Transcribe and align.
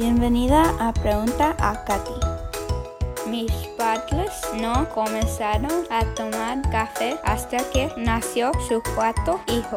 Bienvenida 0.00 0.62
a 0.80 0.94
Pregunta 0.94 1.54
a 1.58 1.84
Katy. 1.84 3.28
Mis 3.28 3.52
padres 3.76 4.32
no 4.58 4.88
comenzaron 4.88 5.70
a 5.90 6.06
tomar 6.14 6.62
café 6.70 7.18
hasta 7.22 7.58
que 7.70 7.92
nació 7.98 8.50
su 8.66 8.82
cuarto 8.94 9.38
hijo. 9.48 9.76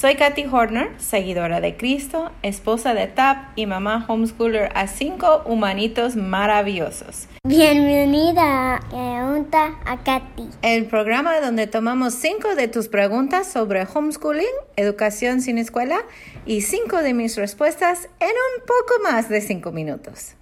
Soy 0.00 0.14
Katy 0.14 0.46
Horner, 0.50 0.92
seguidora 0.96 1.60
de 1.60 1.76
Cristo, 1.76 2.30
esposa 2.42 2.94
de 2.94 3.06
TAP 3.06 3.36
y 3.54 3.66
mamá 3.66 4.06
homeschooler 4.08 4.70
a 4.74 4.86
cinco 4.86 5.42
humanitos 5.44 6.16
maravillosos. 6.16 7.28
Bienvenida 7.46 8.76
a 8.76 8.80
Pregunta 8.88 9.78
a 9.84 10.02
Katy. 10.02 10.48
El 10.62 10.86
programa 10.86 11.38
donde 11.40 11.66
tomamos 11.66 12.14
cinco 12.14 12.54
de 12.54 12.66
tus 12.66 12.88
preguntas 12.88 13.52
sobre 13.52 13.82
homeschooling, 13.82 14.46
educación 14.76 15.42
sin 15.42 15.58
escuela 15.58 15.98
y 16.46 16.62
cinco 16.62 17.02
de 17.02 17.12
mis 17.12 17.36
respuestas 17.36 18.08
en 18.20 18.28
un 18.30 18.66
poco 18.66 19.02
más 19.02 19.28
de 19.28 19.42
cinco 19.42 19.70
minutos. 19.70 20.34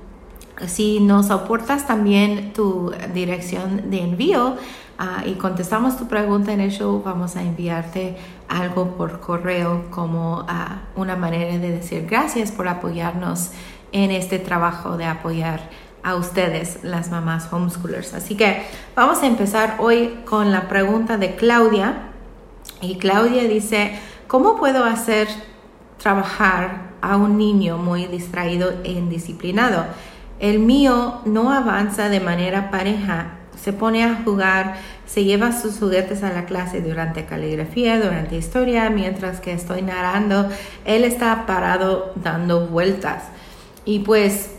Si 0.67 0.99
nos 0.99 1.31
aportas 1.31 1.85
también 1.85 2.53
tu 2.53 2.93
dirección 3.13 3.89
de 3.89 4.01
envío 4.01 4.55
ah, 4.97 5.23
y 5.25 5.33
contestamos 5.33 5.97
tu 5.97 6.07
pregunta 6.07 6.53
en 6.53 6.61
el 6.61 6.71
show, 6.71 7.01
vamos 7.03 7.35
a 7.35 7.41
enviarte 7.41 8.15
algo 8.47 8.95
por 8.95 9.19
correo 9.19 9.85
como 9.91 10.45
ah, 10.47 10.83
una 10.95 11.17
manera 11.17 11.57
de 11.57 11.71
decir 11.71 12.07
gracias 12.09 12.51
por 12.51 12.69
apoyarnos 12.69 13.51
en 13.91 14.11
este 14.11 14.39
trabajo 14.39 14.97
de 14.97 15.05
apoyar 15.05 15.69
a 16.03 16.15
ustedes, 16.15 16.83
las 16.83 17.09
mamás 17.09 17.51
homeschoolers. 17.51 18.13
Así 18.13 18.35
que 18.37 18.61
vamos 18.95 19.23
a 19.23 19.27
empezar 19.27 19.77
hoy 19.79 20.19
con 20.25 20.51
la 20.51 20.67
pregunta 20.67 21.17
de 21.17 21.35
Claudia. 21.35 22.11
Y 22.79 22.97
Claudia 22.97 23.43
dice, 23.43 23.99
¿cómo 24.27 24.55
puedo 24.55 24.85
hacer 24.85 25.27
trabajar 25.97 26.91
a 27.01 27.17
un 27.17 27.37
niño 27.37 27.77
muy 27.79 28.05
distraído 28.05 28.71
e 28.83 28.91
indisciplinado? 28.91 29.85
El 30.39 30.59
mío 30.59 31.21
no 31.25 31.51
avanza 31.51 32.09
de 32.09 32.19
manera 32.19 32.69
pareja, 32.69 33.37
se 33.61 33.73
pone 33.73 34.03
a 34.03 34.21
jugar, 34.23 34.75
se 35.07 35.23
lleva 35.23 35.51
sus 35.51 35.79
juguetes 35.79 36.23
a 36.23 36.31
la 36.31 36.45
clase 36.45 36.81
durante 36.81 37.25
caligrafía, 37.25 37.99
durante 37.99 38.35
historia, 38.35 38.89
mientras 38.89 39.39
que 39.39 39.53
estoy 39.53 39.81
narrando, 39.81 40.49
él 40.83 41.03
está 41.03 41.45
parado 41.45 42.11
dando 42.15 42.67
vueltas. 42.67 43.23
Y 43.85 43.99
pues 43.99 44.51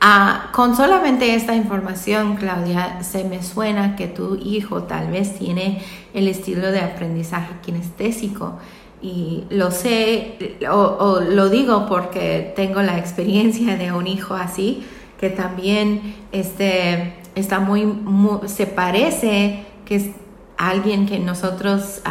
ah, 0.00 0.50
con 0.52 0.76
solamente 0.76 1.34
esta 1.34 1.54
información, 1.54 2.36
Claudia, 2.36 3.02
se 3.02 3.24
me 3.24 3.42
suena 3.42 3.94
que 3.94 4.08
tu 4.08 4.34
hijo 4.34 4.82
tal 4.82 5.10
vez 5.10 5.38
tiene 5.38 5.82
el 6.12 6.26
estilo 6.28 6.72
de 6.72 6.80
aprendizaje 6.80 7.54
kinestésico 7.62 8.58
y 9.02 9.44
lo 9.50 9.72
sé 9.72 10.56
o, 10.70 11.20
lo 11.20 11.48
digo 11.48 11.86
porque 11.88 12.52
tengo 12.54 12.82
la 12.82 12.98
experiencia 12.98 13.76
de 13.76 13.92
un 13.92 14.06
hijo 14.06 14.34
así 14.34 14.86
que 15.18 15.28
también 15.28 16.16
este, 16.32 17.14
está 17.34 17.60
muy, 17.60 18.00
se 18.46 18.66
parece 18.66 19.66
que 19.84 19.96
es 19.96 20.06
alguien 20.56 21.06
que 21.06 21.18
nosotros 21.18 22.02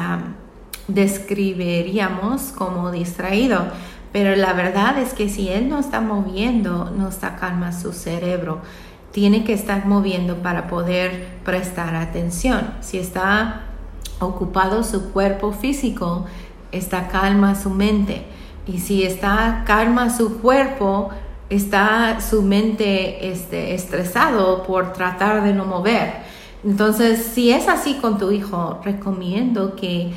describiríamos 0.87 2.53
como 2.53 2.91
distraído. 2.91 3.63
Pero 4.13 4.35
la 4.35 4.53
verdad 4.53 4.97
es 4.97 5.13
que 5.13 5.29
si 5.29 5.49
él 5.49 5.69
no 5.69 5.79
está 5.79 6.01
moviendo 6.01 6.91
no 6.97 7.07
está 7.07 7.37
calma 7.37 7.71
su 7.71 7.93
cerebro 7.93 8.61
tiene 9.11 9.43
que 9.43 9.53
estar 9.53 9.85
moviendo 9.85 10.37
para 10.37 10.67
poder 10.67 11.27
prestar 11.43 11.95
atención. 11.95 12.73
Si 12.79 12.97
está 12.97 13.63
ocupado 14.19 14.83
su 14.83 15.11
cuerpo 15.11 15.51
físico 15.51 16.25
está 16.71 17.07
calma 17.07 17.55
su 17.55 17.69
mente. 17.69 18.23
Y 18.67 18.79
si 18.79 19.03
está 19.03 19.63
calma 19.65 20.09
su 20.15 20.39
cuerpo, 20.39 21.09
está 21.49 22.21
su 22.21 22.41
mente 22.41 23.31
este, 23.31 23.73
estresado 23.73 24.63
por 24.63 24.93
tratar 24.93 25.43
de 25.43 25.53
no 25.53 25.65
mover. 25.65 26.13
Entonces, 26.63 27.23
si 27.33 27.51
es 27.51 27.67
así 27.67 27.95
con 27.95 28.17
tu 28.17 28.31
hijo, 28.31 28.79
recomiendo 28.83 29.75
que, 29.75 30.11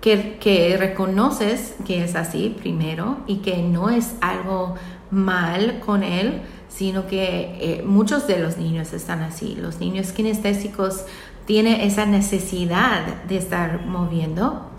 que, 0.00 0.38
que, 0.38 0.76
reconoces 0.78 1.74
que 1.84 2.04
es 2.04 2.14
así 2.14 2.56
primero 2.58 3.18
y 3.26 3.38
que 3.38 3.62
no 3.62 3.90
es 3.90 4.14
algo 4.20 4.76
mal 5.10 5.80
con 5.84 6.04
él, 6.04 6.42
sino 6.68 7.08
que 7.08 7.56
eh, 7.60 7.82
muchos 7.84 8.28
de 8.28 8.38
los 8.38 8.56
niños 8.56 8.92
están 8.92 9.22
así. 9.22 9.56
Los 9.60 9.80
niños 9.80 10.12
kinestésicos 10.12 11.04
tienen 11.50 11.80
esa 11.80 12.06
necesidad 12.06 13.24
de 13.28 13.36
estar 13.36 13.84
moviendo 13.84 14.70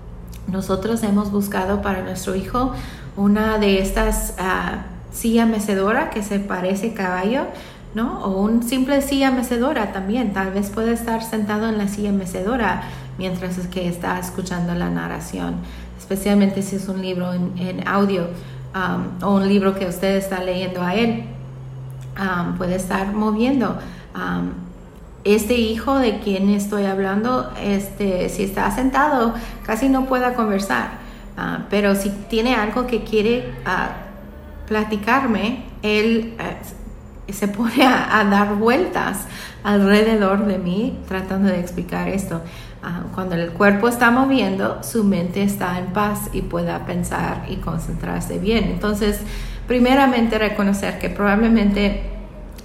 nosotros 0.47 1.03
hemos 1.03 1.29
buscado 1.29 1.81
para 1.81 2.01
nuestro 2.01 2.33
hijo 2.33 2.71
una 3.17 3.57
de 3.57 3.81
estas 3.81 4.35
uh, 4.39 4.77
silla 5.13 5.45
mecedora 5.45 6.09
que 6.11 6.23
se 6.23 6.39
parece 6.39 6.93
caballo, 6.93 7.41
¿no? 7.93 8.23
O 8.23 8.41
un 8.41 8.63
simple 8.63 9.01
silla 9.01 9.31
mecedora 9.31 9.91
también. 9.91 10.31
Tal 10.31 10.51
vez 10.51 10.69
puede 10.69 10.93
estar 10.93 11.21
sentado 11.21 11.67
en 11.67 11.77
la 11.77 11.89
silla 11.89 12.13
mecedora 12.13 12.83
mientras 13.17 13.57
es 13.57 13.67
que 13.67 13.89
está 13.89 14.17
escuchando 14.17 14.73
la 14.73 14.89
narración, 14.89 15.55
especialmente 15.99 16.61
si 16.61 16.77
es 16.77 16.87
un 16.87 17.01
libro 17.01 17.33
en, 17.33 17.85
audio 17.85 18.27
o 19.21 19.35
un 19.35 19.45
libro 19.45 19.75
que 19.75 19.87
usted 19.87 20.15
está 20.15 20.41
leyendo 20.41 20.81
a 20.81 20.95
él. 20.95 21.25
Puede 22.57 22.75
estar 22.75 23.11
moviendo. 23.11 23.77
Este 25.23 25.55
hijo 25.55 25.99
de 25.99 26.19
quien 26.19 26.49
estoy 26.49 26.85
hablando, 26.85 27.51
este, 27.61 28.29
si 28.29 28.43
está 28.43 28.71
sentado, 28.71 29.35
casi 29.65 29.89
no 29.89 30.05
pueda 30.05 30.33
conversar. 30.33 31.01
Ah, 31.37 31.65
pero 31.69 31.95
si 31.95 32.09
tiene 32.09 32.55
algo 32.55 32.87
que 32.87 33.03
quiere 33.03 33.53
ah, 33.65 33.89
platicarme, 34.67 35.63
él 35.81 36.35
eh, 36.39 37.33
se 37.33 37.47
pone 37.47 37.85
a, 37.85 38.23
dar 38.29 38.55
vueltas 38.55 39.25
alrededor 39.63 40.45
de 40.45 40.57
mí 40.57 40.99
tratando 41.07 41.49
de 41.49 41.59
explicar 41.59 42.07
esto. 42.07 42.41
Ah, 42.83 43.03
cuando 43.13 43.35
el 43.35 43.51
cuerpo 43.51 43.87
está 43.87 44.09
moviendo, 44.09 44.81
su 44.83 45.03
mente 45.03 45.43
está 45.43 45.77
en 45.77 45.87
paz 45.87 46.29
y 46.33 46.41
pueda 46.41 46.85
pensar 46.85 47.45
y 47.47 47.57
concentrarse 47.57 48.39
bien. 48.39 48.65
Entonces, 48.65 49.19
primeramente 49.67 50.39
reconocer 50.39 50.97
que 50.97 51.09
probablemente 51.09 52.01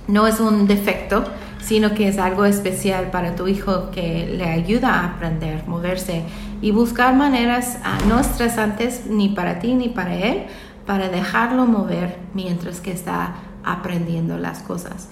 no 0.09 0.27
es 0.27 0.41
un 0.41 0.67
defecto, 0.67 1.25
sino 1.66 1.94
que 1.94 2.06
es 2.06 2.19
algo 2.19 2.44
especial 2.44 3.10
para 3.10 3.34
tu 3.34 3.49
hijo 3.49 3.91
que 3.91 4.27
le 4.27 4.44
ayuda 4.44 5.00
a 5.00 5.06
aprender, 5.06 5.66
moverse 5.66 6.22
y 6.62 6.71
buscar 6.71 7.16
maneras 7.16 7.78
ah, 7.82 7.99
no 8.09 8.21
estresantes 8.21 9.06
ni 9.06 9.31
para 9.31 9.59
ti 9.59 9.75
ni 9.75 9.88
para 9.88 10.15
él, 10.15 10.44
para 10.87 11.09
dejarlo 11.09 11.66
mover 11.66 12.19
mientras 12.34 12.81
que 12.81 12.93
está 12.93 13.34
aprendiendo 13.65 14.38
las 14.38 14.60
cosas. 14.60 15.09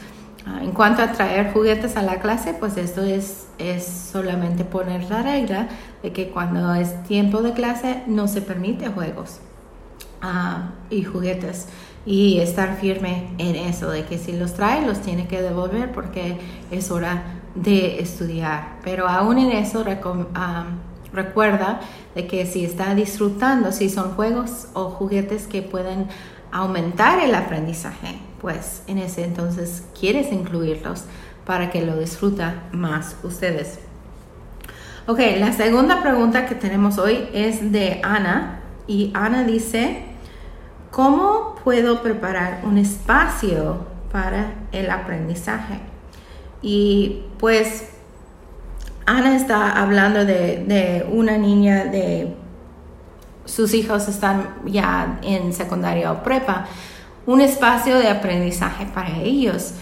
Ah, 0.47 0.61
en 0.63 0.71
cuanto 0.71 1.03
a 1.03 1.11
traer 1.11 1.53
juguetes 1.53 1.97
a 1.97 2.03
la 2.03 2.21
clase, 2.21 2.55
pues 2.55 2.77
esto 2.77 3.03
es, 3.03 3.49
es 3.59 3.85
solamente 3.85 4.65
poner 4.65 5.11
la 5.11 5.23
regla 5.23 5.67
de 6.05 6.13
que 6.13 6.29
cuando 6.29 6.73
es 6.75 7.03
tiempo 7.03 7.43
de 7.43 7.53
clase 7.53 8.05
no 8.07 8.29
se 8.29 8.43
permite 8.43 8.91
juegos 8.91 9.41
ah, 10.23 10.71
y 10.89 11.03
juguetes 11.03 11.67
y 12.07 12.39
estar 12.39 12.77
firme 12.77 13.29
en 13.39 13.57
eso, 13.57 13.91
de 13.91 14.05
que 14.05 14.19
si 14.19 14.33
los 14.33 14.55
trae, 14.55 14.87
los 14.87 15.01
tiene 15.01 15.27
que 15.27 15.41
devolver 15.41 15.93
porque 15.93 16.39
es 16.71 16.91
hora 16.91 17.41
de 17.55 18.01
estudiar. 18.01 18.79
Pero 18.83 19.09
aún 19.09 19.39
en 19.39 19.53
eso 19.53 19.85
recuerda 21.13 21.81
de 22.15 22.27
que 22.27 22.47
si 22.47 22.65
está 22.65 22.95
disfrutando, 22.95 23.73
si 23.73 23.89
son 23.89 24.11
juegos 24.15 24.69
o 24.75 24.91
juguetes 24.91 25.47
que 25.47 25.63
pueden 25.63 26.09
aumentar 26.53 27.21
el 27.21 27.35
aprendizaje, 27.35 28.19
pues 28.41 28.83
en 28.87 28.99
ese 28.99 29.25
entonces 29.25 29.85
quieres 29.99 30.31
incluirlos 30.31 31.05
para 31.47 31.71
que 31.71 31.85
lo 31.85 31.97
disfruta 31.97 32.65
más 32.73 33.17
ustedes. 33.23 33.79
Ok, 35.07 35.21
la 35.39 35.53
segunda 35.53 36.03
pregunta 36.03 36.47
que 36.47 36.55
tenemos 36.55 36.99
hoy 36.99 37.29
es 37.35 37.73
de 37.73 38.01
Ana 38.03 38.61
y 38.87 39.11
Ana 39.15 39.45
dice, 39.45 40.05
¿Cómo 40.95 41.57
puedo 41.65 42.03
preparar 42.03 42.61
un 42.65 42.79
espacio 42.79 43.85
para 44.13 44.55
el 44.71 44.91
aprendizaje? 44.91 45.81
Y 46.63 47.23
pues 47.39 47.91
Ana 49.05 49.35
está 49.35 49.73
hablando 49.83 50.25
de, 50.25 50.65
de 50.65 51.07
una 51.11 51.37
niña 51.37 51.87
de 51.87 52.37
sus 53.45 53.75
hijos 53.75 54.09
están 54.09 54.55
ya 54.65 55.19
en 55.23 55.53
secundaria 55.53 56.13
o 56.13 56.23
prepa, 56.23 56.67
un 57.27 57.41
espacio 57.41 57.99
de 57.99 58.09
aprendizaje 58.09 58.87
para 58.87 59.19
ellos. 59.19 59.75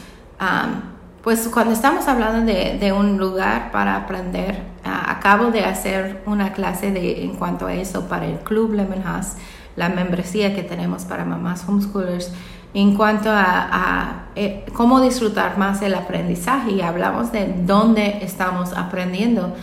pues 1.23 1.49
cuando 1.49 1.73
estamos 1.73 2.09
hablando 2.09 2.53
de, 2.53 2.93
un 2.93 3.19
lugar 3.19 3.70
para 3.70 3.97
aprender, 3.97 4.62
acabo 4.82 5.50
de 5.50 5.64
hacer 5.64 6.23
una 6.26 6.53
clase 6.53 6.91
de, 6.91 7.25
en 7.25 7.37
cuanto 7.37 7.67
a 7.67 7.75
eso 7.75 8.09
para 8.09 8.26
el 8.26 8.38
Club 8.38 8.73
Lemon 8.73 9.03
House, 9.03 9.35
la 9.77 9.89
membresía 9.89 10.55
que 10.55 10.63
tenemos 10.63 11.05
para 11.05 11.25
mamás 11.25 11.69
homeschoolers, 11.69 12.33
en 12.75 12.95
cuanto 12.97 13.31
a, 13.31 14.27
eh, 14.35 14.65
cómo 14.73 15.01
disfrutar 15.01 15.59
más 15.59 15.83
el 15.83 15.95
aprendizaje 15.95 16.73
y 16.73 16.81
hablamos 16.81 17.31
de 17.33 17.55
dónde 17.67 18.19
estamos 18.23 18.73
aprendiendo. 18.73 19.55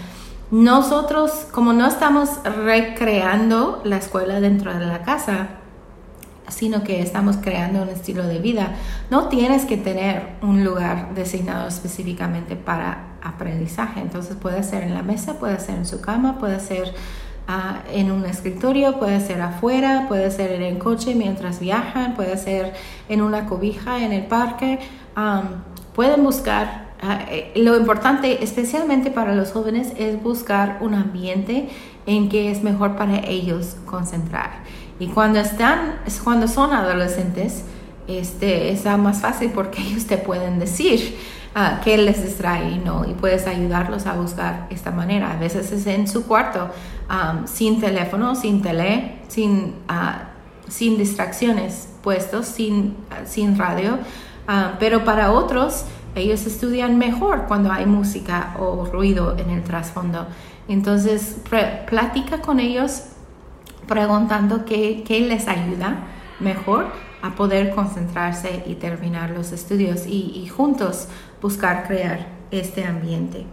Nosotros, 0.51 1.47
como 1.51 1.73
no 1.73 1.87
estamos 1.87 2.29
recreando 2.43 3.81
la 3.83 3.97
escuela 3.97 4.39
dentro 4.39 4.73
de 4.77 4.85
la 4.85 5.01
casa, 5.01 5.47
sino 6.49 6.83
que 6.83 7.01
estamos 7.01 7.37
creando 7.37 7.83
un 7.83 7.89
estilo 7.89 8.23
de 8.23 8.39
vida, 8.39 8.75
no 9.09 9.27
tienes 9.27 9.65
que 9.65 9.77
tener 9.77 10.35
un 10.41 10.63
lugar 10.63 11.13
designado 11.13 11.67
específicamente 11.67 12.55
para 12.55 13.15
aprendizaje. 13.21 14.01
Entonces 14.01 14.35
puede 14.35 14.63
ser 14.63 14.83
en 14.83 14.93
la 14.93 15.03
mesa, 15.03 15.39
puede 15.39 15.59
ser 15.59 15.75
en 15.75 15.85
su 15.85 16.01
cama, 16.01 16.39
puede 16.39 16.59
ser 16.59 16.93
ah, 17.49 17.81
en 17.91 18.11
un 18.11 18.25
escritorio, 18.25 18.97
puede 18.97 19.19
ser 19.19 19.41
afuera, 19.41 20.05
puede 20.07 20.31
ser 20.31 20.53
en 20.53 20.61
el 20.61 20.77
coche 20.77 21.15
mientras 21.15 21.59
viajan, 21.59 22.13
puede 22.13 22.37
ser 22.37 22.73
en 23.09 23.21
una 23.21 23.45
cobija 23.47 24.05
en 24.05 24.13
el 24.13 24.25
parque. 24.27 24.79
pueden 25.93 26.23
buscar 26.23 26.89
eh, 27.01 27.51
lo 27.55 27.77
importante, 27.77 28.43
especialmente 28.43 29.09
para 29.09 29.33
los 29.35 29.51
jóvenes, 29.51 29.93
es 29.97 30.21
buscar 30.21 30.77
un 30.81 30.93
ambiente 30.93 31.69
en 32.05 32.29
que 32.29 32.51
es 32.51 32.63
mejor 32.63 32.95
para 32.95 33.19
ellos 33.25 33.77
concentrar. 33.85 34.63
Y 34.99 35.07
cuando 35.07 35.39
están, 35.39 35.95
cuando 36.23 36.47
son 36.47 36.73
adolescentes, 36.73 37.63
este, 38.07 38.71
es 38.71 38.85
más 38.97 39.21
fácil 39.21 39.51
porque 39.51 39.81
ellos 39.87 40.05
te 40.07 40.17
pueden 40.17 40.59
decir 40.59 41.17
uh, 41.55 41.81
qué 41.83 41.97
les 41.97 42.23
distrae 42.23 42.71
y 42.71 42.77
no, 42.79 43.05
y 43.07 43.13
puedes 43.13 43.47
ayudarlos 43.47 44.05
a 44.05 44.13
buscar 44.13 44.67
esta 44.69 44.91
manera. 44.91 45.31
A 45.31 45.37
veces 45.37 45.71
es 45.71 45.87
en 45.87 46.07
su 46.07 46.25
cuarto, 46.25 46.69
sin 47.45 47.81
teléfono, 47.81 48.35
sin 48.35 48.61
tele, 48.61 49.21
sin, 49.27 49.75
ah, 49.87 50.29
sin 50.67 50.97
distracciones 50.97 51.89
puestos, 52.03 52.45
sin, 52.45 52.95
sin 53.25 53.57
radio, 53.57 53.97
pero 54.79 55.03
para 55.03 55.31
otros, 55.31 55.85
ellos 56.15 56.45
estudian 56.45 56.97
mejor 56.97 57.45
cuando 57.47 57.71
hay 57.71 57.85
música 57.85 58.55
o 58.59 58.85
ruido 58.85 59.37
en 59.37 59.49
el 59.49 59.63
trasfondo. 59.63 60.27
Entonces, 60.67 61.37
platica 61.87 62.41
con 62.41 62.59
ellos 62.59 63.03
preguntando 63.87 64.65
qué, 64.65 65.03
les 65.27 65.47
ayuda 65.47 66.07
mejor 66.39 66.87
a 67.21 67.35
poder 67.35 67.71
concentrarse 67.75 68.63
y 68.65 68.75
terminar 68.75 69.31
los 69.31 69.51
estudios 69.51 70.05
y, 70.05 70.47
juntos 70.47 71.07
buscar 71.41 71.87
crear 71.87 72.27
este 72.51 72.85
ambiente. 72.85 73.45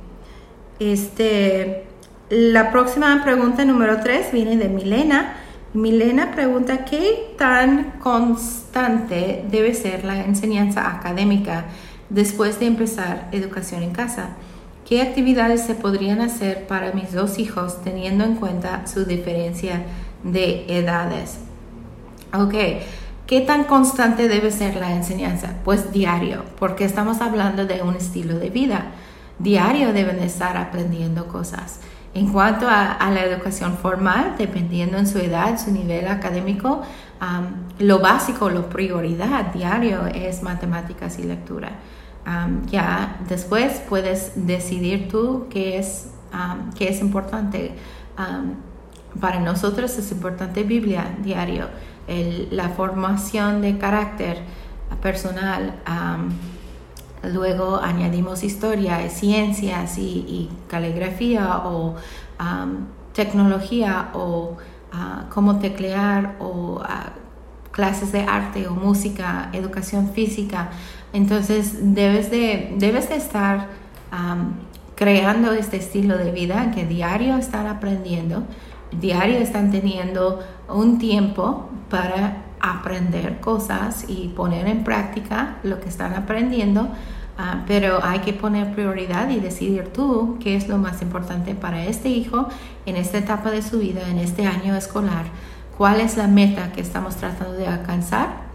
Este, 0.79 1.86
la 2.31 2.71
próxima 2.71 3.23
pregunta 3.23 3.65
número 3.65 4.01
tres 4.03 4.33
viene 4.33 4.57
de 4.57 4.69
Milena. 4.69 5.37
Milena 5.75 6.33
pregunta, 6.33 6.85
¿qué 6.85 7.35
tan 7.37 7.99
constante 8.01 9.45
debe 9.51 9.75
ser 9.75 10.05
la 10.05 10.25
enseñanza 10.25 10.91
académica 10.91 11.67
después 12.09 12.61
de 12.61 12.67
empezar 12.67 13.29
educación 13.33 13.83
en 13.83 13.91
casa. 13.91 14.31
¿Qué 14.89 15.03
actividades 15.03 15.63
se 15.63 15.75
podrían 15.75 16.21
hacer 16.21 16.67
para 16.67 16.93
mis 16.93 17.13
dos 17.13 17.39
hijos 17.39 17.83
teniendo 17.83 18.25
en 18.25 18.37
cuenta 18.37 18.87
su 18.87 19.05
diferencia 19.05 19.83
de 20.23 20.65
edades? 20.69 21.39
Ok, 22.33 22.55
¿qué 23.27 23.41
tan 23.41 23.65
constante 23.65 24.29
debe 24.29 24.53
ser 24.53 24.77
la 24.77 24.93
enseñanza? 24.93 25.55
Pues 25.65 25.93
diario, 25.93 26.45
porque 26.59 26.85
estamos 26.85 27.21
hablando 27.21 27.67
de 27.67 27.83
un 27.83 27.97
estilo 27.97 28.39
de 28.39 28.51
vida. 28.51 28.87
Diario 29.39 29.93
deben 29.93 30.21
estar 30.21 30.57
aprendiendo 30.57 31.27
cosas. 31.27 31.81
En 32.17 32.33
cuanto 32.33 32.67
a, 32.69 33.11
la 33.11 33.25
educación 33.25 33.77
formal, 33.77 34.35
dependiendo 34.39 34.97
en 34.99 35.07
su 35.07 35.19
edad, 35.19 35.59
su 35.59 35.71
nivel 35.71 36.09
académico, 36.09 36.83
lo 37.79 37.99
básico, 37.99 38.49
lo 38.49 38.69
prioridad 38.71 39.53
diario 39.53 40.07
es 40.07 40.43
matemáticas 40.43 41.19
y 41.19 41.25
lectura 41.25 41.73
ya 42.67 43.19
después 43.29 43.81
puedes 43.89 44.33
decidir 44.35 45.09
tú 45.09 45.47
qué 45.49 45.79
es, 45.79 46.11
qué 46.77 46.89
es 46.89 47.01
importante. 47.01 47.73
para 49.21 49.41
nosotros 49.41 49.97
es 49.97 50.11
importante 50.11 50.65
Biblia 50.65 51.17
diario, 51.23 51.69
la 52.51 52.71
formación 52.71 53.61
de 53.61 53.79
carácter 53.79 54.39
personal. 55.01 55.75
Luego 57.33 57.81
añadimos 57.83 58.45
historia, 58.45 59.09
ciencias 59.09 59.99
y, 59.99 60.51
caligrafía 60.69 61.63
o 61.65 61.97
tecnología 63.13 64.11
o 64.15 64.57
ah, 64.93 65.25
cómo 65.31 65.59
teclear 65.59 66.37
o 66.39 66.81
ah, 66.85 67.13
clases 67.73 68.13
de 68.13 68.23
arte 68.23 68.69
o 68.69 68.75
música, 68.75 69.51
educación 69.53 70.11
física. 70.13 70.71
Entonces 71.13 71.95
debes 71.95 72.31
de, 72.31 72.75
debes 72.79 73.09
de 73.09 73.17
estar 73.17 73.69
creando 74.95 75.53
este 75.53 75.77
estilo 75.77 76.17
de 76.17 76.31
vida 76.31 76.71
que 76.75 76.87
diario 76.87 77.37
están 77.37 77.67
aprendiendo, 77.67 78.45
diario 78.99 79.39
están 79.39 79.71
teniendo 79.71 80.43
un 80.69 80.99
tiempo 80.99 81.69
para 81.91 82.46
aprender 82.61 83.41
cosas 83.41 84.05
y 84.09 84.29
poner 84.29 84.67
en 84.67 84.85
práctica 84.85 85.59
lo 85.63 85.81
que 85.81 85.89
están 85.89 86.15
aprendiendo, 86.15 86.89
ah, 87.39 87.65
pero 87.67 88.05
hay 88.05 88.21
que 88.21 88.33
poner 88.33 88.75
prioridad 88.75 89.31
y 89.31 89.41
decidir 89.41 89.93
tú 89.93 90.39
qué 90.41 90.57
es 90.57 90.69
lo 90.69 90.79
más 90.79 91.03
importante 91.03 91.55
para 91.55 91.85
este 91.85 92.09
hijo 92.09 92.49
en 92.87 92.97
esta 92.97 93.19
etapa 93.19 93.51
de 93.51 93.63
su 93.63 93.79
vida, 93.79 94.09
en 94.09 94.19
este 94.19 94.47
año 94.47 94.75
escolar, 94.75 95.27
cuál 95.77 96.01
es 96.01 96.17
la 96.17 96.27
meta 96.27 96.73
que 96.73 96.81
estamos 96.81 97.17
tratando 97.17 97.55
de 97.55 97.67
alcanzar 97.67 98.47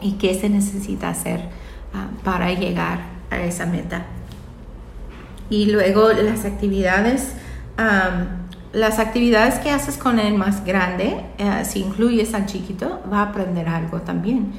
y 0.00 0.12
qué 0.12 0.34
se 0.34 0.48
necesita 0.48 1.08
hacer 1.08 1.48
Ah, 1.96 2.08
para 2.24 2.52
llegar 2.52 2.98
a 3.30 3.38
esa 3.38 3.64
meta. 3.64 4.04
Y 5.48 5.70
luego 5.70 6.12
las 6.12 6.44
actividades, 6.44 7.32
las 8.76 8.98
actividades 8.98 9.54
que 9.58 9.70
haces 9.70 9.96
con 9.96 10.18
el 10.18 10.34
más 10.34 10.62
grande, 10.62 11.24
eh, 11.38 11.64
si 11.64 11.80
incluyes 11.80 12.34
al 12.34 12.44
chiquito, 12.44 13.00
va 13.10 13.20
a 13.20 13.22
aprender 13.30 13.66
algo 13.68 14.02
también. 14.02 14.52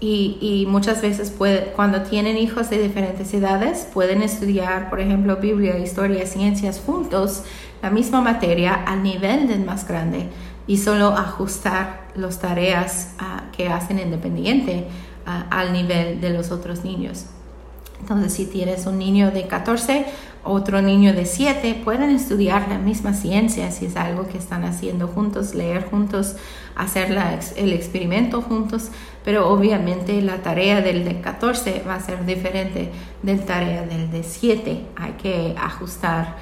y, 0.00 0.66
muchas 0.68 1.00
veces 1.00 1.32
cuando 1.76 2.02
tienen 2.02 2.36
hijos 2.36 2.68
de 2.68 2.82
diferentes 2.82 3.32
edades, 3.32 3.86
pueden 3.94 4.20
estudiar, 4.20 4.90
por 4.90 5.00
ejemplo, 5.00 5.36
Biblia, 5.36 5.78
historia, 5.78 6.26
ciencias 6.26 6.82
juntos, 6.84 7.44
la 7.82 7.90
misma 7.90 8.20
materia 8.20 8.74
al 8.74 9.02
nivel 9.02 9.46
del 9.46 9.64
más 9.64 9.86
grande 9.86 10.28
y 10.66 10.78
solo 10.78 11.08
ajustar 11.08 12.08
las 12.16 12.40
tareas 12.40 13.14
ah, 13.20 13.44
que 13.56 13.68
hacen 13.68 14.00
independiente 14.00 14.88
al 15.24 15.72
nivel 15.72 16.20
de 16.20 16.30
los 16.30 16.50
otros 16.50 16.84
niños. 16.84 17.26
Entonces, 18.00 18.32
si 18.32 18.46
tienes 18.46 18.86
un 18.86 18.98
niño 18.98 19.30
de 19.30 19.46
14, 19.46 20.06
otro 20.46 20.80
niño 20.82 21.12
de 21.12 21.26
7, 21.26 21.82
pueden 21.84 22.10
estudiar 22.10 22.68
la 22.68 22.78
misma 22.78 23.12
ciencia 23.12 23.70
si 23.70 23.86
es 23.86 23.96
algo 23.96 24.26
que 24.28 24.38
están 24.38 24.64
haciendo 24.64 25.08
juntos, 25.08 25.54
leer 25.54 25.84
juntos, 25.84 26.36
hacer 26.74 27.16
el 27.56 27.72
experimento 27.72 28.42
juntos, 28.42 28.90
pero 29.24 29.48
obviamente 29.48 30.22
la 30.22 30.42
tarea 30.42 30.80
del 30.80 31.04
de 31.04 31.20
14 31.20 31.82
va 31.86 31.96
a 31.96 32.00
ser 32.00 32.24
diferente 32.24 32.92
del 33.22 33.44
tarea 33.44 33.82
del 33.82 34.10
de 34.10 34.22
7. 34.22 34.86
Hay 34.96 35.12
que 35.12 35.54
ajustar 35.60 36.36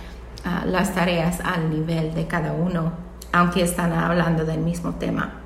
ah, 0.44 0.64
las 0.66 0.94
tareas 0.94 1.40
al 1.40 1.70
nivel 1.70 2.14
de 2.14 2.26
cada 2.26 2.52
uno, 2.52 2.92
aunque 3.32 3.62
están 3.62 3.92
hablando 3.92 4.44
del 4.44 4.60
mismo 4.60 4.94
tema. 4.94 5.40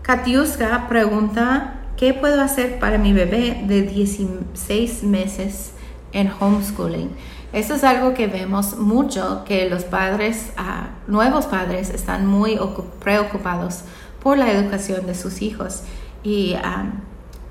Katiuska 0.00 0.86
pregunta, 0.88 1.80
¿qué 1.96 2.14
puedo 2.14 2.40
hacer 2.40 2.78
para 2.78 2.98
mi 2.98 3.12
bebé 3.12 3.62
de 3.66 3.82
16 3.82 5.02
meses 5.02 5.72
en 6.12 6.30
homeschooling? 6.38 7.10
Eso 7.52 7.74
es 7.74 7.84
algo 7.84 8.12
que 8.12 8.26
vemos 8.26 8.76
mucho, 8.76 9.44
que 9.46 9.70
los 9.70 9.84
padres, 9.84 10.52
ah, 10.56 10.90
nuevos 11.06 11.46
padres, 11.46 11.90
están 11.90 12.26
muy 12.26 12.58
preocupados 13.02 13.82
por 14.22 14.36
la 14.36 14.50
educación 14.50 15.06
de 15.06 15.14
sus 15.14 15.40
hijos. 15.40 15.82
Y 16.22 16.54
ah, 16.62 16.86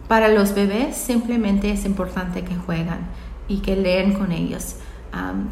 para 0.08 0.28
los 0.28 0.54
bebés 0.54 0.96
simplemente 0.96 1.72
es 1.72 1.86
importante 1.86 2.44
que 2.44 2.56
juegan 2.56 3.08
y 3.48 3.60
que 3.60 3.76
leen 3.76 4.14
con 4.14 4.32
ellos 4.32 4.76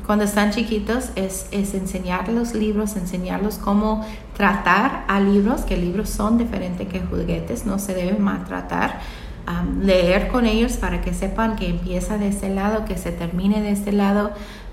cuando 0.06 0.26
están 0.26 0.52
chiquitos 0.52 1.12
es, 1.16 1.48
es 1.52 1.74
enseñarlos 1.74 2.54
libros, 2.54 2.96
enseñarlos 2.96 3.58
cómo 3.58 4.06
tratar 4.36 5.06
a 5.08 5.20
libros, 5.20 5.62
que 5.62 5.78
libros 5.78 6.10
son 6.10 6.38
diferentes 6.38 6.88
que 6.88 7.00
juguetes, 7.00 7.66
no 7.66 7.80
se 7.80 7.94
deben 7.94 8.22
maltratar. 8.22 9.00
um, 9.48 9.82
leer 9.82 10.30
con 10.30 10.46
ellos 10.46 10.74
para 10.74 11.02
que 11.02 11.14
sepan 11.14 11.56
que 11.56 11.68
empieza 11.68 12.18
de 12.18 12.30
este 12.30 12.50
lado, 12.50 12.86
que 12.86 12.98
se 12.98 13.12
termine 13.12 13.62
de 13.62 13.72
este 13.72 13.92
lado. 13.92 14.32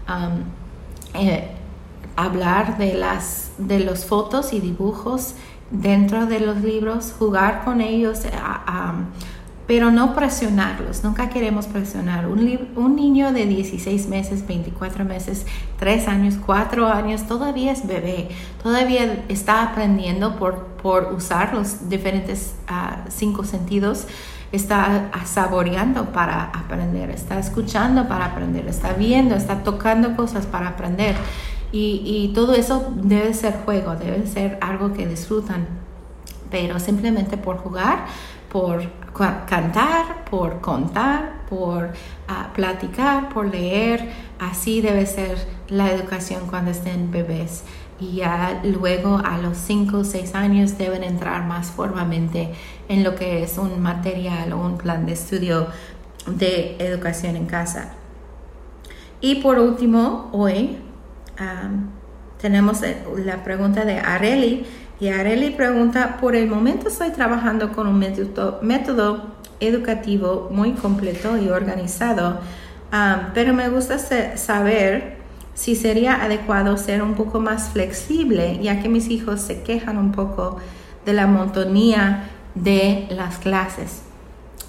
Um, 0.09 0.44
eh, 1.14 1.50
hablar 2.16 2.78
de 2.78 2.94
las 2.94 3.52
de 3.59 3.80
los 3.80 4.04
fotos 4.04 4.52
y 4.52 4.61
dibujos 4.61 5.35
dentro 5.70 6.26
de 6.26 6.40
los 6.40 6.59
libros, 6.59 7.14
jugar 7.18 7.64
con 7.64 7.80
ellos, 7.80 8.25
eh, 8.25 8.30
pero 9.70 9.92
no 9.92 10.16
presionarlos. 10.16 11.04
Nunca 11.04 11.28
queremos 11.28 11.68
presionar. 11.68 12.26
Un, 12.26 12.70
un 12.74 12.96
niño 12.96 13.32
de 13.32 13.46
16 13.46 14.08
meses, 14.08 14.44
24 14.44 15.04
meses, 15.04 15.46
3 15.78 16.08
años, 16.08 16.34
4 16.44 16.88
años, 16.88 17.28
todavía 17.28 17.70
es 17.70 17.86
bebé, 17.86 18.30
todavía 18.60 19.22
está 19.28 19.62
aprendiendo 19.62 20.34
por, 20.34 20.64
por 20.82 21.12
usar 21.14 21.54
los 21.54 21.88
diferentes 21.88 22.56
uh, 22.68 23.08
cinco 23.10 23.44
sentidos 23.44 24.08
está 24.50 25.12
saboreando 25.24 26.06
para 26.06 26.46
aprender, 26.46 27.08
está 27.10 27.38
escuchando 27.38 28.08
para 28.08 28.24
aprender, 28.24 28.66
está 28.66 28.94
viendo, 28.94 29.36
está 29.36 29.62
tocando 29.62 30.16
cosas 30.16 30.46
para 30.46 30.70
aprender. 30.70 31.14
Y, 31.70 32.32
todo 32.34 32.54
eso 32.54 32.92
debe 32.96 33.32
ser 33.34 33.54
juego, 33.64 33.94
debe 33.94 34.26
ser 34.26 34.58
algo 34.60 34.92
que 34.92 35.06
disfrutan, 35.06 35.68
pero 36.50 36.80
simplemente 36.80 37.36
por 37.36 37.58
jugar, 37.58 38.06
por 38.50 38.83
cantar, 39.47 40.25
por 40.28 40.61
contar, 40.61 41.47
por 41.49 41.92
ah, 42.28 42.50
platicar, 42.54 43.28
por 43.28 43.47
leer, 43.47 44.11
así 44.38 44.80
debe 44.80 45.07
ser 45.07 45.38
la 45.69 45.90
educación 45.92 46.47
cuando 46.49 46.71
estén 46.71 47.11
bebés. 47.11 47.62
Y 48.00 48.16
ya 48.16 48.61
luego 48.64 49.21
a 49.23 49.38
los 49.38 49.57
5 49.59 49.99
o 49.99 50.04
6 50.04 50.35
años 50.35 50.78
deben 50.78 51.04
entrar 51.04 51.45
más 51.47 51.71
formamente 51.71 52.52
en 52.88 53.04
lo 53.04 53.14
que 53.14 53.42
es 53.42 53.59
un 53.59 53.80
material 53.80 54.52
o 54.52 54.59
un 54.59 54.78
plan 54.78 55.07
de 55.07 55.12
estudio 55.12 55.69
de 56.26 56.76
educación 56.78 57.37
en 57.37 57.47
casa. 57.47 57.92
Y 59.21 59.37
por 59.37 59.59
último, 59.59 60.30
hoy 60.33 60.78
tenemos 62.40 62.83
eh, 62.83 63.02
la 63.25 63.45
pregunta 63.45 63.85
de 63.85 63.99
Areli. 63.99 64.64
Y 65.00 65.09
Areli 65.09 65.50
pregunta, 65.50 66.19
por 66.21 66.37
el 66.37 66.47
momento 66.47 66.88
estoy 66.88 67.11
trabajando 67.11 67.73
con 67.73 67.87
un 67.87 67.99
método, 67.99 69.40
educativo 69.59 70.49
muy 70.50 70.73
completo 70.73 71.38
y 71.38 71.49
organizado, 71.49 72.38
pero 73.33 73.54
me 73.54 73.71
gusta 73.71 73.99
saber 74.37 75.16
si 75.54 75.75
sería 75.75 76.23
adecuado 76.23 76.76
ser 76.76 77.02
un 77.02 77.14
poco 77.14 77.40
más 77.40 77.71
flexible, 77.71 78.59
ya 78.62 78.80
que 78.80 78.90
mis 78.90 79.09
hijos 79.09 79.40
se 79.40 79.62
quejan 79.62 79.97
un 79.97 80.12
poco 80.12 80.59
de 81.07 81.14
la 81.14 81.26
monotonía 81.26 82.30
de 82.54 83.07
las 83.11 83.38
clases. 83.38 84.02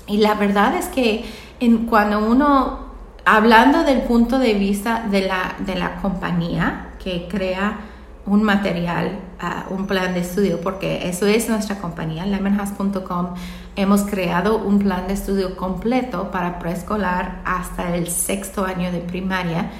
Y 0.07 0.17
la 0.17 0.33
verdad 0.35 0.75
es 0.75 0.87
que 0.87 1.25
en, 1.59 1.87
cuando 1.87 2.25
uno 2.25 2.91
hablando 3.25 3.83
del 3.83 4.01
punto 4.01 4.39
de 4.39 4.53
vista 4.53 5.07
de 5.09 5.21
la, 5.21 5.55
de 5.59 5.75
la 5.75 6.01
compañía 6.01 6.89
que 7.03 7.27
crea 7.29 7.79
un 8.25 8.43
material, 8.43 9.19
uh, 9.41 9.73
un 9.73 9.87
plan 9.87 10.13
de 10.13 10.21
estudio, 10.21 10.61
porque 10.61 11.07
eso 11.09 11.25
es 11.25 11.49
nuestra 11.49 11.79
compañía, 11.79 12.25
lemonhouse.com. 12.25 13.35
Hemos 13.75 14.01
creado 14.03 14.57
un 14.57 14.79
plan 14.79 15.07
de 15.07 15.13
estudio 15.13 15.55
completo 15.55 16.31
para 16.31 16.59
preescolar 16.59 17.41
hasta 17.45 17.95
el 17.95 18.07
sexto 18.07 18.65
año 18.65 18.91
de 18.91 18.99
primaria. 18.99 19.71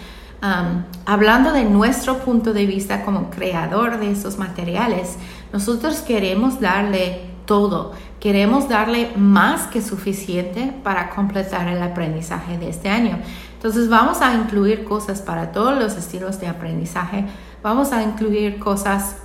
Hablando 1.06 1.52
de 1.52 1.66
nuestro 1.66 2.18
punto 2.18 2.52
de 2.52 2.66
vista 2.66 3.06
como 3.06 3.30
creador 3.30 4.00
de 4.00 4.12
esos 4.12 4.40
materiales, 4.40 5.18
nosotros 5.54 6.00
queremos 6.00 6.60
darle 6.60 7.30
todo. 7.46 7.92
Queremos 8.20 8.68
darle 8.68 9.12
más 9.16 9.68
que 9.68 9.82
suficiente 9.82 10.74
para 10.84 11.12
completar 11.12 11.68
el 11.68 11.82
aprendizaje 11.84 12.58
de 12.58 12.70
este 12.70 12.90
año. 12.90 13.20
Entonces 13.54 13.90
vamos 13.90 14.22
a 14.22 14.34
incluir 14.34 14.84
cosas 14.84 15.22
para 15.22 15.52
todos 15.52 15.78
los 15.78 15.96
estilos 15.96 16.40
de 16.40 16.48
aprendizaje. 16.48 17.26
Vamos 17.64 17.92
a 17.92 18.02
incluir 18.02 18.60
cosas 18.60 19.18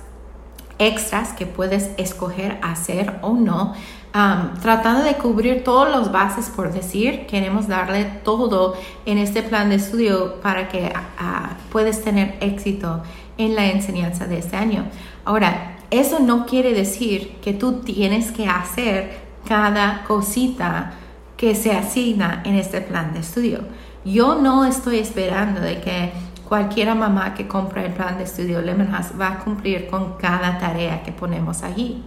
extras 0.79 1.33
que 1.33 1.45
puedes 1.45 1.89
escoger 1.97 2.59
hacer 2.61 3.19
o 3.21 3.33
no. 3.33 3.73
tratando 4.61 5.03
de 5.03 5.15
cubrir 5.15 5.63
todos 5.63 5.89
los 5.89 6.11
bases, 6.11 6.49
por 6.49 6.71
decir, 6.71 7.27
queremos 7.27 7.67
darle 7.67 8.05
todo 8.23 8.75
en 9.05 9.17
este 9.17 9.43
plan 9.43 9.69
de 9.69 9.75
estudio 9.75 10.39
para 10.41 10.69
que 10.69 10.91
puedas 11.71 12.01
tener 12.01 12.35
éxito 12.41 13.03
en 13.37 13.55
la 13.55 13.67
enseñanza 13.67 14.25
de 14.25 14.39
este 14.39 14.55
año. 14.55 14.85
Ahora, 15.25 15.77
eso 15.91 16.19
no 16.19 16.45
quiere 16.45 16.73
decir 16.73 17.37
que 17.41 17.53
tú 17.53 17.81
tienes 17.81 18.31
que 18.31 18.47
hacer 18.47 19.19
cada 19.47 20.03
cosita 20.03 20.93
que 21.37 21.53
se 21.53 21.71
asigna 21.71 22.41
en 22.43 22.55
este 22.55 22.81
plan 22.81 23.13
de 23.13 23.19
estudio. 23.19 23.61
Yo 24.03 24.35
no 24.35 24.65
estoy 24.65 24.99
esperando 24.99 25.61
de 25.61 25.79
que 25.81 26.11
cualquiera 26.47 26.95
mamá 26.95 27.33
que 27.33 27.47
compre 27.47 27.85
el 27.85 27.93
plan 27.93 28.17
de 28.17 28.23
estudio 28.23 28.61
Lemonhouse 28.61 29.19
va 29.19 29.33
a 29.33 29.39
cumplir 29.39 29.87
con 29.87 30.13
cada 30.13 30.57
tarea 30.59 31.03
que 31.03 31.11
ponemos 31.11 31.63
allí, 31.63 32.03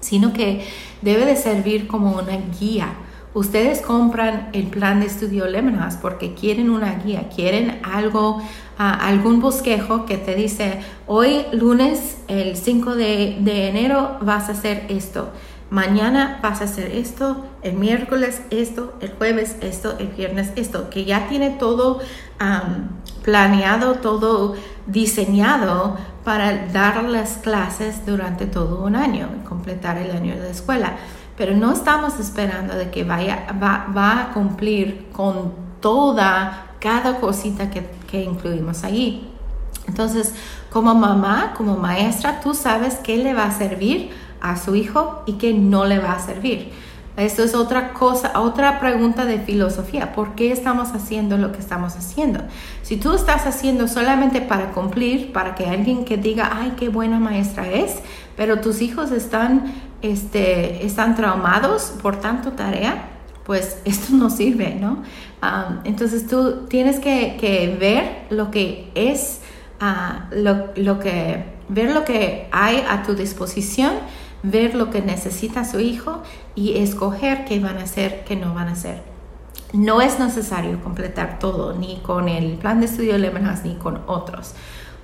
sino 0.00 0.32
que 0.32 0.66
debe 1.02 1.24
de 1.24 1.36
servir 1.36 1.86
como 1.86 2.12
una 2.12 2.38
guía. 2.58 2.94
Ustedes 3.34 3.80
compran 3.80 4.48
el 4.52 4.66
plan 4.66 5.00
de 5.00 5.06
estudio 5.06 5.46
Lemonhouse 5.46 5.96
porque 5.96 6.34
quieren 6.34 6.70
una 6.70 6.94
guía, 6.94 7.28
quieren 7.28 7.80
algo 7.84 8.42
algún 8.78 9.40
bosquejo 9.40 10.06
que 10.06 10.16
te 10.16 10.36
dice, 10.36 10.80
hoy 11.08 11.46
lunes, 11.52 12.18
el 12.28 12.56
5 12.56 12.94
de, 12.94 13.68
enero, 13.68 14.18
vas 14.22 14.48
a 14.48 14.52
hacer 14.52 14.86
esto. 14.88 15.32
Mañana 15.70 16.40
vas 16.42 16.62
a 16.62 16.64
hacer 16.64 16.92
esto, 16.92 17.44
el 17.62 17.74
miércoles 17.74 18.40
esto, 18.50 18.94
el 19.00 19.12
jueves 19.12 19.56
esto, 19.60 19.96
el 19.98 20.08
viernes 20.08 20.50
esto, 20.56 20.88
que 20.88 21.04
ya 21.04 21.28
tiene 21.28 21.50
todo 21.50 22.00
planeado, 23.22 23.96
todo 23.96 24.54
diseñado 24.86 25.98
para 26.24 26.68
dar 26.68 27.04
las 27.04 27.38
clases 27.38 28.06
durante 28.06 28.46
todo 28.46 28.82
un 28.82 28.96
año, 28.96 29.28
completar 29.46 29.98
el 29.98 30.10
año 30.12 30.40
de 30.40 30.50
escuela. 30.50 30.96
Pero 31.36 31.54
no 31.54 31.72
estamos 31.72 32.18
esperando 32.18 32.74
de 32.74 32.90
que 32.90 33.04
vaya, 33.04 33.46
va, 33.62 33.86
va 33.94 34.22
a 34.22 34.32
cumplir 34.32 35.08
con 35.12 35.52
toda 35.80 36.66
cada 36.80 37.20
cosita 37.20 37.70
que, 37.70 37.86
que 38.10 38.24
incluimos 38.24 38.84
allí. 38.84 39.28
Entonces, 39.86 40.34
como 40.70 40.94
mamá, 40.94 41.52
como 41.56 41.76
maestra, 41.76 42.40
tú 42.40 42.54
sabes 42.54 42.96
qué 42.96 43.18
le 43.18 43.34
va 43.34 43.44
a 43.44 43.52
servir 43.52 44.10
a 44.40 44.56
su 44.56 44.74
hijo 44.74 45.22
y 45.26 45.34
qué 45.34 45.52
no 45.52 45.84
le 45.84 45.98
va 45.98 46.12
a 46.12 46.18
servir. 46.20 46.72
Esto 47.18 47.42
es 47.42 47.56
otra 47.56 47.94
cosa, 47.94 48.38
otra 48.38 48.78
pregunta 48.78 49.24
de 49.24 49.40
filosofía. 49.40 50.12
¿Por 50.12 50.36
qué 50.36 50.52
estamos 50.52 50.92
haciendo 50.92 51.36
lo 51.36 51.50
que 51.50 51.58
estamos 51.58 51.96
haciendo? 51.96 52.44
Si 52.82 52.96
tú 52.96 53.12
estás 53.12 53.44
haciendo 53.44 53.88
solamente 53.88 54.40
para 54.40 54.70
cumplir, 54.70 55.32
para 55.32 55.56
que 55.56 55.66
alguien 55.66 56.04
que 56.04 56.16
diga, 56.16 56.48
ay, 56.52 56.74
qué 56.78 56.90
buena 56.90 57.18
maestra 57.18 57.68
es, 57.68 57.96
pero 58.36 58.60
tus 58.60 58.82
hijos 58.82 59.10
están, 59.10 59.74
este, 60.00 60.86
están 60.86 61.16
traumados 61.16 61.92
por 62.00 62.20
tanto 62.20 62.52
tarea, 62.52 63.08
pues 63.44 63.78
esto 63.84 64.14
no 64.14 64.30
sirve, 64.30 64.76
¿no? 64.76 65.02
entonces 65.84 66.26
tú 66.26 66.66
tienes 66.68 67.00
que, 67.00 67.76
ver 67.80 68.26
lo 68.30 68.50
que 68.50 68.90
es, 68.94 69.40
ah, 69.80 70.28
lo, 70.30 71.00
que, 71.00 71.44
ver 71.68 71.92
lo 71.92 72.04
que 72.04 72.48
hay 72.52 72.84
a 72.88 73.02
tu 73.02 73.14
disposición, 73.14 73.92
ver 74.42 74.74
lo 74.74 74.90
que 74.90 75.02
necesita 75.02 75.64
su 75.64 75.80
hijo 75.80 76.22
y 76.54 76.78
escoger 76.78 77.44
qué 77.44 77.60
van 77.60 77.78
a 77.78 77.84
hacer, 77.84 78.24
qué 78.24 78.36
no 78.36 78.54
van 78.54 78.68
a 78.68 78.72
hacer. 78.72 79.02
No 79.72 80.00
es 80.00 80.18
necesario 80.18 80.82
completar 80.82 81.38
todo, 81.38 81.74
ni 81.74 81.98
con 81.98 82.28
el 82.28 82.54
plan 82.54 82.80
de 82.80 82.86
estudio 82.86 83.18
Lemonhouse, 83.18 83.64
ni 83.64 83.74
con 83.74 84.00
otros. 84.06 84.54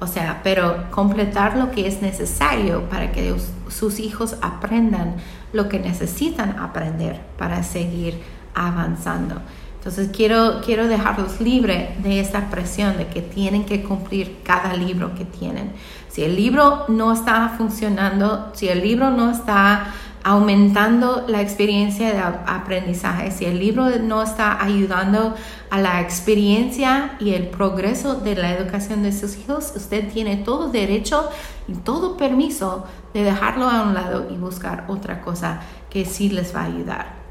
O 0.00 0.06
sea, 0.06 0.40
pero 0.42 0.90
completar 0.90 1.56
lo 1.56 1.70
que 1.70 1.86
es 1.86 2.02
necesario 2.02 2.88
para 2.88 3.12
que 3.12 3.34
sus 3.68 4.00
hijos 4.00 4.36
aprendan 4.42 5.16
lo 5.52 5.68
que 5.68 5.78
necesitan 5.78 6.58
aprender 6.58 7.20
para 7.38 7.62
seguir 7.62 8.20
avanzando. 8.54 9.40
Entonces 9.78 10.08
quiero, 10.14 10.62
quiero 10.64 10.88
dejarlos 10.88 11.40
libres 11.40 12.02
de 12.02 12.18
esa 12.18 12.48
presión 12.48 12.96
de 12.96 13.06
que 13.08 13.20
tienen 13.20 13.66
que 13.66 13.82
cumplir 13.82 14.38
cada 14.42 14.74
libro 14.74 15.14
que 15.14 15.26
tienen. 15.26 15.72
Si 16.14 16.22
el 16.22 16.36
libro 16.36 16.84
no 16.86 17.12
está 17.12 17.48
funcionando, 17.58 18.52
si 18.54 18.68
el 18.68 18.82
libro 18.82 19.10
no 19.10 19.32
está 19.32 19.92
aumentando 20.22 21.24
la 21.26 21.42
experiencia 21.42 22.12
de 22.12 22.20
aprendizaje, 22.20 23.32
si 23.32 23.46
el 23.46 23.58
libro 23.58 23.90
no 23.98 24.22
está 24.22 24.62
ayudando 24.62 25.34
a 25.70 25.80
la 25.80 26.00
experiencia 26.00 27.16
y 27.18 27.34
el 27.34 27.48
progreso 27.48 28.14
de 28.14 28.36
la 28.36 28.52
educación 28.52 29.02
de 29.02 29.10
sus 29.10 29.36
hijos, 29.38 29.72
usted 29.74 30.08
tiene 30.12 30.36
todo 30.36 30.68
derecho 30.68 31.28
y 31.66 31.72
todo 31.72 32.16
permiso 32.16 32.84
de 33.12 33.24
dejarlo 33.24 33.68
a 33.68 33.82
un 33.82 33.94
lado 33.94 34.28
y 34.30 34.36
buscar 34.36 34.84
otra 34.86 35.20
cosa 35.20 35.62
que 35.90 36.04
sí 36.04 36.28
les 36.28 36.54
va 36.54 36.60
a 36.60 36.66
ayudar. 36.66 37.23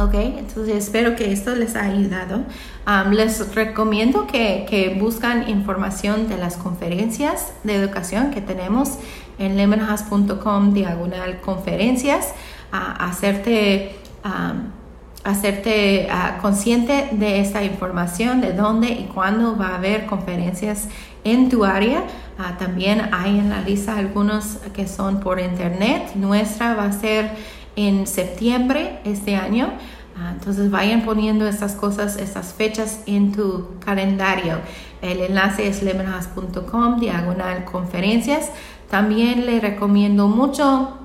Ok, 0.00 0.14
entonces 0.14 0.76
espero 0.76 1.14
que 1.14 1.30
esto 1.30 1.54
les 1.54 1.76
haya 1.76 1.92
ayudado. 1.92 2.44
les 3.10 3.54
recomiendo 3.54 4.26
que, 4.26 4.64
que, 4.66 4.96
buscan 4.98 5.50
información 5.50 6.26
de 6.26 6.38
las 6.38 6.56
conferencias 6.56 7.52
de 7.64 7.74
educación 7.74 8.30
que 8.30 8.40
tenemos 8.40 8.94
en 9.38 9.58
lemonhouse.com 9.58 10.72
diagonal 10.72 11.42
conferencias, 11.42 12.32
a 12.72 13.08
hacerte 13.10 13.96
hacerte 15.22 16.08
ah, 16.10 16.38
consciente 16.40 17.08
de 17.12 17.40
esta 17.40 17.62
información, 17.62 18.40
de 18.40 18.52
dónde 18.52 18.88
y 18.88 19.04
cuándo 19.12 19.56
va 19.56 19.68
a 19.68 19.76
haber 19.76 20.06
conferencias 20.06 20.88
en 21.24 21.48
tu 21.50 21.64
área. 21.64 22.04
Ah, 22.38 22.56
también 22.58 23.10
hay 23.12 23.38
en 23.38 23.50
la 23.50 23.60
lista 23.60 23.98
algunos 23.98 24.58
que 24.72 24.88
son 24.88 25.20
por 25.20 25.38
internet. 25.38 26.12
Nuestra 26.14 26.74
va 26.74 26.84
a 26.84 26.92
ser 26.92 27.32
en 27.76 28.06
septiembre 28.06 29.00
este 29.04 29.36
año. 29.36 29.72
Ah, 30.16 30.32
entonces 30.32 30.70
vayan 30.70 31.02
poniendo 31.02 31.46
estas 31.46 31.74
cosas, 31.74 32.16
estas 32.16 32.52
fechas 32.52 33.00
en 33.06 33.32
tu 33.32 33.68
calendario. 33.84 34.58
El 35.00 35.20
enlace 35.20 35.66
es 35.66 35.82
lemonhouse.com, 35.82 37.00
diagonal 37.00 37.64
conferencias. 37.64 38.50
También 38.90 39.46
le 39.46 39.60
recomiendo 39.60 40.28
mucho 40.28 40.96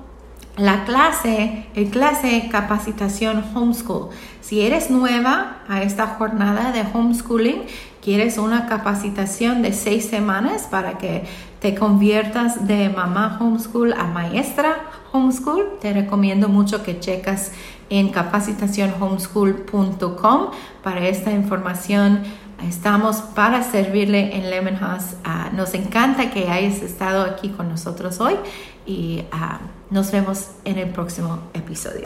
la 0.57 0.85
clase, 0.85 1.67
el 1.75 1.89
clase 1.89 2.47
capacitación 2.51 3.43
homeschool. 3.53 4.09
Si 4.41 4.61
eres 4.61 4.89
nueva 4.89 5.57
a 5.67 5.81
esta 5.81 6.07
jornada 6.07 6.71
de 6.71 6.81
homeschooling, 6.93 7.63
quieres 8.05 8.37
una 8.37 8.67
capacitación 8.67 9.61
de 9.63 9.73
seis 9.73 10.05
semanas 10.05 10.67
para 10.69 10.99
que 10.99 11.25
te 11.59 11.73
conviertas 11.73 12.67
de 12.67 12.89
mamá 12.89 13.39
homeschool 13.41 13.93
a 13.93 14.03
maestra 14.03 14.75
homeschool, 15.11 15.79
te 15.81 15.91
recomiendo 15.91 16.47
mucho 16.47 16.83
que 16.83 16.99
checas 16.99 17.51
en 17.89 18.09
capacitacionhomeschool.com 18.09 20.51
para 20.83 21.07
esta 21.07 21.31
información. 21.31 22.21
Estamos 22.63 23.17
para 23.17 23.63
servirle 23.63 24.37
en 24.37 24.51
Lemon 24.51 24.75
House. 24.75 25.15
Ah, 25.23 25.49
nos 25.51 25.73
encanta 25.73 26.29
que 26.29 26.47
hayas 26.47 26.83
estado 26.83 27.23
aquí 27.23 27.49
con 27.49 27.69
nosotros 27.69 28.19
hoy 28.19 28.35
y 28.85 29.23
ah, 29.31 29.61
nos 29.89 30.11
vemos 30.11 30.51
en 30.63 30.77
el 30.77 30.89
próximo 30.89 31.39
episodio. 31.55 32.05